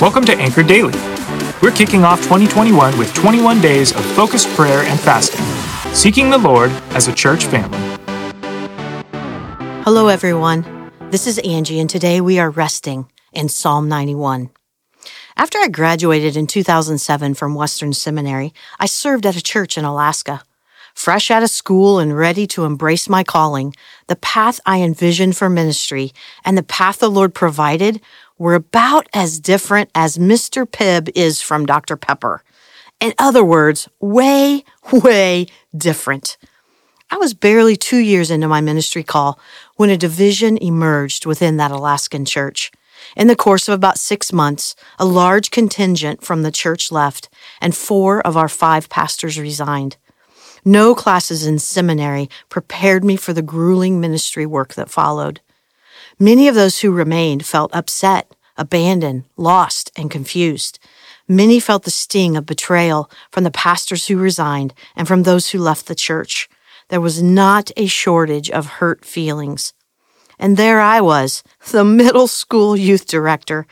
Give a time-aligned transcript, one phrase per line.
[0.00, 0.92] Welcome to Anchor Daily.
[1.62, 5.42] We're kicking off 2021 with 21 days of focused prayer and fasting,
[5.94, 7.78] seeking the Lord as a church family.
[9.84, 10.90] Hello, everyone.
[11.08, 14.50] This is Angie, and today we are resting in Psalm 91.
[15.38, 20.42] After I graduated in 2007 from Western Seminary, I served at a church in Alaska.
[20.94, 23.74] Fresh out of school and ready to embrace my calling,
[24.06, 26.12] the path I envisioned for ministry
[26.44, 28.00] and the path the Lord provided
[28.38, 30.66] were about as different as Mr.
[30.66, 31.96] Pibb is from Dr.
[31.96, 32.42] Pepper.
[33.00, 36.36] In other words, way, way different.
[37.10, 39.38] I was barely two years into my ministry call
[39.76, 42.70] when a division emerged within that Alaskan church.
[43.16, 47.28] In the course of about six months, a large contingent from the church left,
[47.60, 49.96] and four of our five pastors resigned.
[50.64, 55.40] No classes in seminary prepared me for the grueling ministry work that followed.
[56.18, 60.78] Many of those who remained felt upset, abandoned, lost, and confused.
[61.26, 65.58] Many felt the sting of betrayal from the pastors who resigned and from those who
[65.58, 66.48] left the church.
[66.88, 69.72] There was not a shortage of hurt feelings.
[70.38, 73.66] And there I was, the middle school youth director,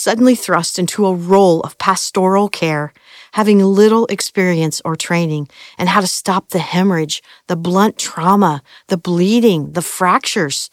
[0.00, 2.92] suddenly thrust into a role of pastoral care,
[3.32, 8.96] having little experience or training and how to stop the hemorrhage, the blunt trauma, the
[8.96, 10.70] bleeding, the fractures.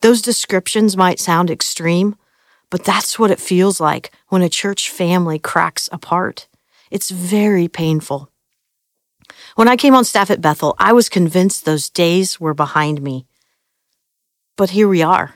[0.00, 2.16] Those descriptions might sound extreme,
[2.70, 6.48] but that's what it feels like when a church family cracks apart.
[6.90, 8.30] It's very painful.
[9.56, 13.26] When I came on staff at Bethel, I was convinced those days were behind me.
[14.56, 15.34] But here we are.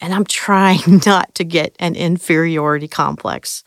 [0.00, 3.64] And I'm trying not to get an inferiority complex.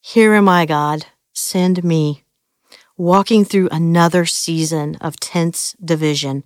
[0.00, 1.06] Here am I, God.
[1.32, 2.24] Send me.
[2.96, 6.44] Walking through another season of tense division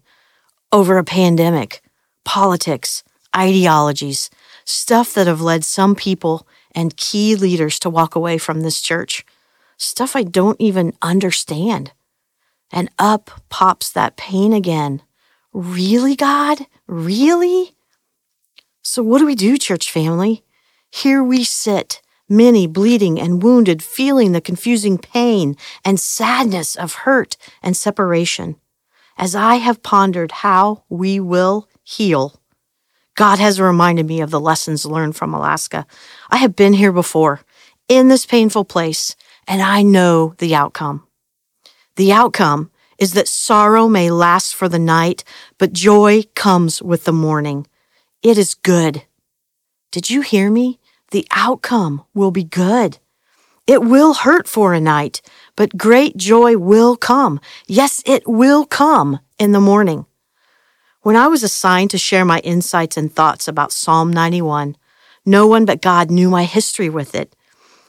[0.72, 1.82] over a pandemic
[2.24, 4.28] politics, ideologies,
[4.64, 9.24] stuff that have led some people and key leaders to walk away from this church,
[9.78, 11.92] stuff I don't even understand.
[12.72, 15.02] And up pops that pain again.
[15.52, 16.66] Really, God?
[16.86, 17.75] Really?
[18.88, 20.44] So, what do we do, church family?
[20.92, 27.36] Here we sit, many bleeding and wounded, feeling the confusing pain and sadness of hurt
[27.64, 28.54] and separation.
[29.18, 32.40] As I have pondered how we will heal.
[33.16, 35.84] God has reminded me of the lessons learned from Alaska.
[36.30, 37.40] I have been here before,
[37.88, 39.16] in this painful place,
[39.48, 41.04] and I know the outcome.
[41.96, 45.24] The outcome is that sorrow may last for the night,
[45.58, 47.66] but joy comes with the morning.
[48.26, 49.04] It is good.
[49.92, 50.80] Did you hear me?
[51.12, 52.98] The outcome will be good.
[53.68, 55.22] It will hurt for a night,
[55.54, 57.38] but great joy will come.
[57.68, 60.06] Yes, it will come in the morning.
[61.02, 64.76] When I was assigned to share my insights and thoughts about Psalm 91,
[65.24, 67.36] no one but God knew my history with it.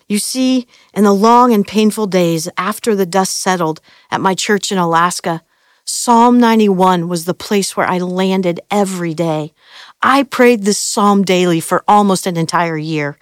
[0.07, 3.81] You see, in the long and painful days after the dust settled
[4.11, 5.41] at my church in Alaska,
[5.89, 9.53] Psalm 91 was the place where I landed every day.
[10.01, 13.17] I prayed this psalm daily for almost an entire year,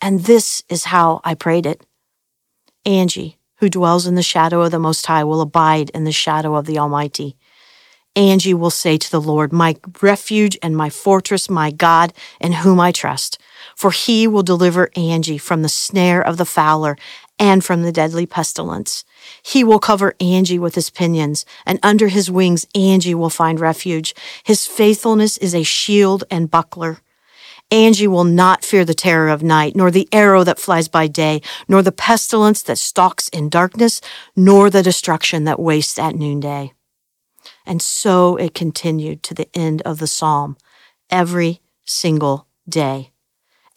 [0.00, 1.84] and this is how I prayed it.
[2.86, 6.54] Angie, who dwells in the shadow of the Most High, will abide in the shadow
[6.54, 7.36] of the Almighty.
[8.16, 12.80] Angie will say to the Lord, My refuge and my fortress, my God, in whom
[12.80, 13.38] I trust.
[13.76, 16.96] For he will deliver Angie from the snare of the fowler
[17.38, 19.04] and from the deadly pestilence.
[19.42, 24.14] He will cover Angie with his pinions, and under his wings Angie will find refuge.
[24.44, 26.98] His faithfulness is a shield and buckler.
[27.70, 31.40] Angie will not fear the terror of night, nor the arrow that flies by day,
[31.68, 34.00] nor the pestilence that stalks in darkness,
[34.34, 36.72] nor the destruction that wastes at noonday.
[37.64, 40.56] And so it continued to the end of the psalm
[41.10, 43.09] every single day.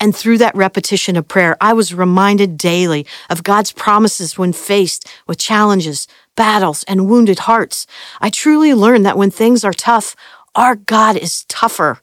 [0.03, 5.07] And through that repetition of prayer, I was reminded daily of God's promises when faced
[5.27, 7.87] with challenges, battles, and wounded hearts.
[8.19, 10.13] I truly learned that when things are tough,
[10.55, 12.01] our God is tougher.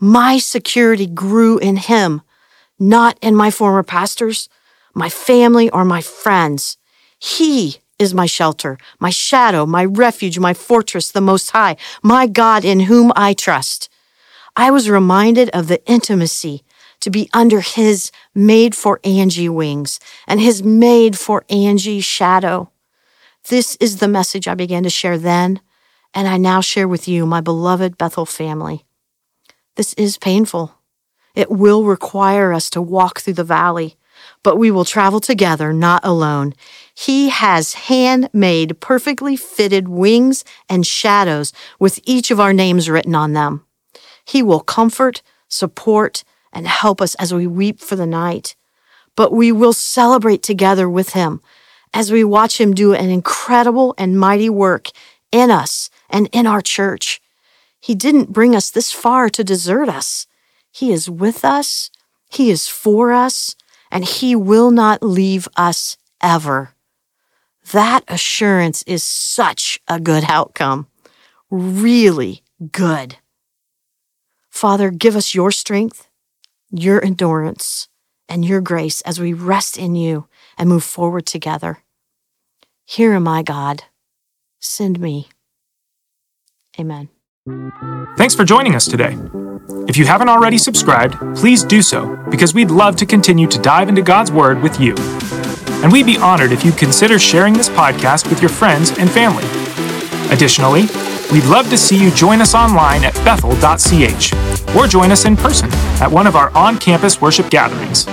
[0.00, 2.22] My security grew in Him,
[2.78, 4.48] not in my former pastors,
[4.94, 6.78] my family, or my friends.
[7.18, 12.64] He is my shelter, my shadow, my refuge, my fortress, the Most High, my God
[12.64, 13.90] in whom I trust.
[14.56, 16.64] I was reminded of the intimacy
[17.00, 22.70] to be under His made for Angie wings and His made for Angie shadow.
[23.48, 25.60] This is the message I began to share then,
[26.12, 28.84] and I now share with you, my beloved Bethel family.
[29.76, 30.74] This is painful.
[31.34, 33.96] It will require us to walk through the valley,
[34.42, 36.54] but we will travel together, not alone.
[36.94, 43.34] He has handmade, perfectly fitted wings and shadows with each of our names written on
[43.34, 43.66] them.
[44.24, 46.24] He will comfort, support,
[46.56, 48.56] and help us as we weep for the night.
[49.14, 51.42] But we will celebrate together with Him
[51.92, 54.88] as we watch Him do an incredible and mighty work
[55.30, 57.20] in us and in our church.
[57.78, 60.26] He didn't bring us this far to desert us.
[60.72, 61.90] He is with us,
[62.30, 63.54] He is for us,
[63.90, 66.70] and He will not leave us ever.
[67.72, 70.86] That assurance is such a good outcome.
[71.50, 72.42] Really
[72.72, 73.18] good.
[74.48, 76.05] Father, give us your strength,
[76.76, 77.88] your endurance,
[78.28, 80.28] and your grace as we rest in you
[80.58, 81.78] and move forward together.
[82.84, 83.84] Here am I, God.
[84.60, 85.28] Send me.
[86.78, 87.08] Amen.
[88.16, 89.16] Thanks for joining us today.
[89.88, 93.88] If you haven't already subscribed, please do so because we'd love to continue to dive
[93.88, 94.94] into God's Word with you.
[95.82, 99.44] And we'd be honored if you'd consider sharing this podcast with your friends and family.
[100.32, 100.82] Additionally,
[101.32, 104.32] we'd love to see you join us online at bethel.ch
[104.76, 105.70] or join us in person
[106.02, 108.06] at one of our on campus worship gatherings.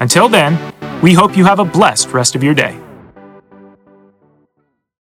[0.00, 0.58] Until then,
[1.02, 2.79] we hope you have a blessed rest of your day.